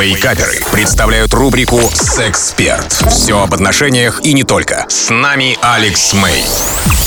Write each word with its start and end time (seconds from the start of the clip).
Вейкаперы 0.00 0.60
представляют 0.70 1.34
рубрику 1.34 1.80
«Сексперт». 1.92 2.92
Все 3.10 3.42
об 3.42 3.52
отношениях 3.52 4.20
и 4.22 4.32
не 4.32 4.44
только. 4.44 4.86
С 4.88 5.10
нами 5.10 5.58
Алекс 5.60 6.12
Мэй. 6.12 6.44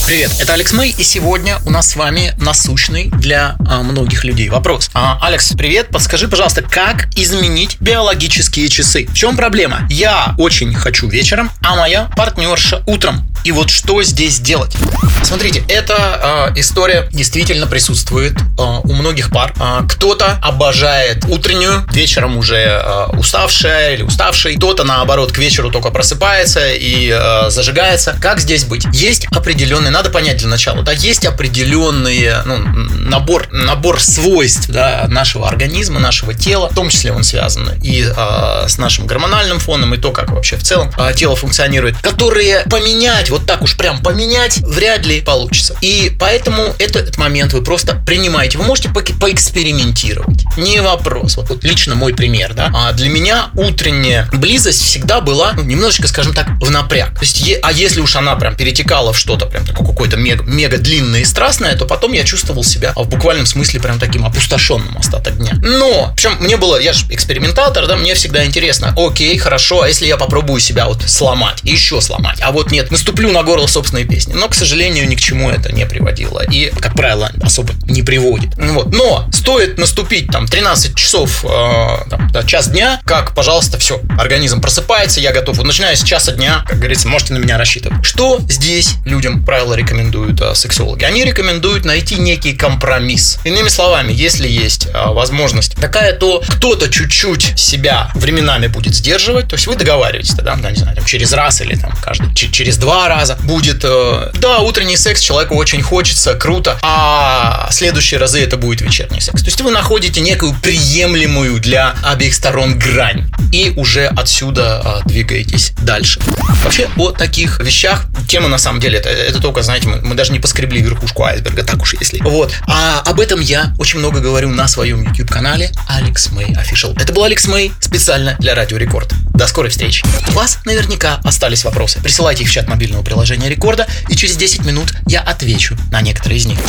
Привет, 0.05 0.31
это 0.41 0.53
Алекс 0.53 0.73
Мэй, 0.73 0.93
и 0.97 1.03
сегодня 1.03 1.59
у 1.65 1.69
нас 1.69 1.91
с 1.91 1.95
вами 1.95 2.33
насущный 2.37 3.09
для 3.09 3.55
а, 3.65 3.81
многих 3.81 4.25
людей 4.25 4.49
вопрос. 4.49 4.91
А, 4.93 5.17
Алекс, 5.21 5.53
привет, 5.53 5.87
подскажи, 5.87 6.27
пожалуйста, 6.27 6.63
как 6.63 7.07
изменить 7.15 7.77
биологические 7.79 8.67
часы? 8.67 9.07
В 9.07 9.13
чем 9.13 9.37
проблема? 9.37 9.87
Я 9.89 10.35
очень 10.37 10.73
хочу 10.73 11.07
вечером, 11.07 11.49
а 11.63 11.77
моя 11.77 12.09
партнерша 12.17 12.83
утром. 12.87 13.30
И 13.43 13.51
вот 13.51 13.69
что 13.69 14.03
здесь 14.03 14.39
делать? 14.39 14.75
Смотрите, 15.23 15.63
эта 15.67 16.51
э, 16.55 16.59
история 16.59 17.07
действительно 17.11 17.65
присутствует 17.65 18.33
э, 18.33 18.61
у 18.83 18.93
многих 18.93 19.31
пар. 19.31 19.53
Э, 19.59 19.81
кто-то 19.87 20.39
обожает 20.41 21.25
утреннюю, 21.25 21.85
вечером 21.91 22.37
уже 22.37 22.57
э, 22.57 23.05
уставшая 23.17 23.95
или 23.95 24.03
уставший. 24.03 24.55
Кто-то, 24.57 24.83
наоборот, 24.83 25.31
к 25.31 25.37
вечеру 25.37 25.71
только 25.71 25.89
просыпается 25.89 26.71
и 26.71 27.09
э, 27.11 27.49
зажигается. 27.49 28.15
Как 28.21 28.39
здесь 28.39 28.65
быть? 28.65 28.85
Есть 28.93 29.25
определенные, 29.31 29.91
надо 29.91 30.09
понять 30.09 30.37
для 30.37 30.47
начала, 30.47 30.83
да, 30.83 30.91
есть 30.91 31.25
определенные, 31.25 32.41
ну, 32.45 32.57
набор, 32.57 33.47
набор 33.51 33.99
свойств, 34.01 34.69
да, 34.69 35.05
нашего 35.07 35.47
организма, 35.47 35.99
нашего 35.99 36.33
тела, 36.33 36.69
в 36.69 36.75
том 36.75 36.89
числе 36.89 37.11
он 37.11 37.23
связан 37.23 37.69
и 37.81 38.05
э, 38.05 38.65
с 38.67 38.77
нашим 38.77 39.07
гормональным 39.07 39.59
фоном, 39.59 39.95
и 39.95 39.97
то, 39.97 40.11
как 40.11 40.31
вообще 40.31 40.57
в 40.57 40.63
целом 40.63 40.91
э, 40.97 41.13
тело 41.15 41.35
функционирует, 41.35 41.97
которые 41.99 42.63
поменять 42.69 43.30
вот 43.31 43.45
так 43.45 43.61
уж 43.61 43.77
прям 43.77 44.01
поменять 44.01 44.57
вряд 44.59 45.05
ли 45.05 45.21
получится. 45.21 45.75
И 45.81 46.11
поэтому 46.19 46.75
этот 46.79 47.17
момент 47.17 47.53
вы 47.53 47.63
просто 47.63 47.95
принимаете. 48.05 48.57
Вы 48.57 48.65
можете 48.65 48.89
по 48.89 49.01
поэкспериментировать. 49.01 50.43
Не 50.57 50.81
вопрос. 50.81 51.37
Вот, 51.37 51.49
вот 51.49 51.63
лично 51.63 51.95
мой 51.95 52.13
пример, 52.13 52.53
да. 52.53 52.71
А 52.73 52.91
для 52.93 53.09
меня 53.09 53.49
утренняя 53.55 54.27
близость 54.33 54.81
всегда 54.81 55.21
была 55.21 55.53
ну, 55.53 55.63
немножечко, 55.63 56.07
скажем 56.07 56.33
так, 56.33 56.47
в 56.61 56.69
напряг. 56.69 57.13
То 57.15 57.21
есть, 57.21 57.43
а 57.61 57.71
если 57.71 58.01
уж 58.01 58.15
она 58.15 58.35
прям 58.35 58.55
перетекала 58.55 59.13
в 59.13 59.17
что-то 59.17 59.45
прям 59.45 59.65
такое 59.65 59.87
какое-то 59.87 60.17
мега, 60.17 60.43
мега 60.43 60.77
длинное 60.77 61.21
и 61.21 61.25
страстное, 61.25 61.75
то 61.75 61.85
потом 61.85 62.13
я 62.13 62.23
чувствовал 62.23 62.63
себя 62.63 62.93
в 62.95 63.07
буквальном 63.07 63.45
смысле 63.45 63.79
прям 63.79 63.99
таким 63.99 64.25
опустошенным 64.25 64.97
остаток 64.97 65.37
дня. 65.37 65.53
Но, 65.61 66.11
причем 66.15 66.37
мне 66.39 66.57
было, 66.57 66.79
я 66.79 66.93
же 66.93 67.05
экспериментатор, 67.09 67.87
да, 67.87 67.95
мне 67.95 68.15
всегда 68.15 68.45
интересно, 68.45 68.93
окей, 68.97 69.37
хорошо, 69.37 69.81
а 69.81 69.87
если 69.87 70.05
я 70.05 70.17
попробую 70.17 70.59
себя 70.59 70.87
вот 70.87 71.03
сломать, 71.07 71.59
еще 71.63 72.01
сломать, 72.01 72.39
а 72.41 72.51
вот 72.51 72.71
нет, 72.71 72.91
наступлю 72.91 73.20
наступлю 73.21 73.31
на 73.31 73.43
горло 73.43 73.67
собственной 73.67 74.05
песни. 74.05 74.33
Но, 74.33 74.47
к 74.49 74.55
сожалению, 74.55 75.07
ни 75.07 75.15
к 75.15 75.19
чему 75.19 75.49
это 75.49 75.71
не 75.71 75.85
приводило. 75.85 76.41
И, 76.51 76.71
как 76.79 76.95
правило, 76.95 77.31
особо 77.41 77.73
не 77.85 78.01
приводит. 78.01 78.55
Вот. 78.57 78.93
Но 78.93 79.27
стоит 79.31 79.77
наступить 79.77 80.27
там 80.31 80.47
13 80.47 80.95
часов, 80.95 81.45
э, 81.45 82.09
там, 82.09 82.29
да, 82.31 82.43
час 82.43 82.69
дня, 82.69 83.01
как, 83.05 83.35
пожалуйста, 83.35 83.77
все, 83.77 84.01
организм 84.17 84.61
просыпается, 84.61 85.19
я 85.19 85.31
готов. 85.31 85.57
Вот 85.57 85.65
начиная 85.65 85.95
с 85.95 86.03
часа 86.03 86.31
дня, 86.31 86.63
как 86.67 86.77
говорится, 86.79 87.07
можете 87.07 87.33
на 87.33 87.37
меня 87.37 87.57
рассчитывать. 87.57 88.03
Что 88.05 88.39
здесь 88.49 88.95
людям, 89.05 89.45
правило, 89.45 89.73
рекомендуют 89.75 90.41
э, 90.41 90.55
сексологи? 90.55 91.03
Они 91.03 91.23
рекомендуют 91.23 91.85
найти 91.85 92.15
некий 92.15 92.53
компромисс. 92.53 93.39
Иными 93.43 93.69
словами, 93.69 94.13
если 94.13 94.47
есть 94.47 94.87
э, 94.87 95.07
возможность 95.07 95.75
такая, 95.75 96.13
то 96.13 96.41
кто-то 96.47 96.89
чуть-чуть 96.89 97.59
себя 97.59 98.11
временами 98.15 98.67
будет 98.67 98.95
сдерживать, 98.95 99.47
то 99.47 99.55
есть 99.55 99.67
вы 99.67 99.75
договариваетесь, 99.75 100.33
да, 100.33 100.55
да 100.55 100.71
не 100.71 100.77
знаю, 100.77 100.95
там, 100.95 101.05
через 101.05 101.33
раз 101.33 101.61
или 101.61 101.75
там 101.75 101.93
каждый, 102.01 102.33
через 102.33 102.77
два 102.77 103.10
раза 103.11 103.37
будет, 103.43 103.83
э, 103.83 104.31
да, 104.35 104.59
утренний 104.59 104.97
секс 104.97 105.19
человеку 105.19 105.55
очень 105.55 105.81
хочется, 105.81 106.33
круто, 106.35 106.79
а 106.81 107.67
следующие 107.71 108.19
разы 108.19 108.41
это 108.41 108.57
будет 108.57 108.81
вечерний 108.81 109.19
секс. 109.19 109.41
То 109.41 109.47
есть 109.47 109.61
вы 109.61 109.71
находите 109.71 110.21
некую 110.21 110.55
приемлемую 110.61 111.59
для 111.59 111.95
обеих 112.03 112.33
сторон 112.33 112.79
грань 112.79 113.29
и 113.51 113.73
уже 113.75 114.07
отсюда 114.07 115.01
э, 115.05 115.09
двигаетесь 115.09 115.73
дальше. 115.81 116.21
Вообще 116.63 116.87
о 116.95 117.11
таких 117.11 117.59
вещах 117.59 118.05
тема 118.29 118.47
на 118.47 118.57
самом 118.57 118.79
деле 118.79 118.99
это, 118.99 119.09
это 119.09 119.41
только, 119.41 119.61
знаете, 119.61 119.89
мы, 119.89 120.01
мы 120.01 120.15
даже 120.15 120.31
не 120.31 120.39
поскребли 120.39 120.81
верхушку 120.81 121.23
айсберга, 121.23 121.63
так 121.63 121.81
уж 121.81 121.93
если. 121.95 122.21
Вот. 122.21 122.53
А 122.67 123.01
об 123.05 123.19
этом 123.19 123.41
я 123.41 123.73
очень 123.77 123.99
много 123.99 124.21
говорю 124.21 124.49
на 124.49 124.67
своем 124.67 125.03
YouTube 125.03 125.29
канале 125.29 125.71
Алекс 125.89 126.31
Мэй 126.31 126.53
Official. 126.53 126.97
Это 127.01 127.11
был 127.11 127.23
Алекс 127.23 127.45
Мэй 127.47 127.73
специально 127.81 128.35
для 128.39 128.55
Радио 128.55 128.77
Рекорд. 128.77 129.13
До 129.33 129.47
скорой 129.47 129.69
встречи. 129.69 130.03
У 130.29 130.31
вас 130.31 130.59
наверняка 130.65 131.19
остались 131.23 131.63
вопросы. 131.63 132.01
Присылайте 132.01 132.43
их 132.43 132.49
в 132.49 132.51
чат 132.51 132.67
мобильного 132.67 133.03
приложения 133.03 133.49
Рекорда, 133.49 133.87
и 134.09 134.15
через 134.15 134.35
10 134.35 134.65
минут 134.65 134.93
я 135.07 135.21
отвечу 135.21 135.77
на 135.91 136.01
некоторые 136.01 136.39
из 136.39 136.45
них. 136.45 136.59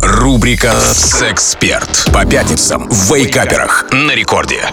Рубрика 0.00 0.74
«Сексперт» 0.94 2.06
по 2.12 2.24
пятницам 2.24 2.88
в 2.88 3.14
Вейкаперах 3.14 3.86
на 3.92 4.12
Рекорде. 4.12 4.70